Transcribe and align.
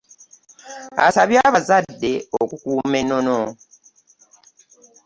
Asabye 1.05 1.37
abazadde 1.47 2.11
okukuuma 2.41 2.95
ennono. 3.01 3.39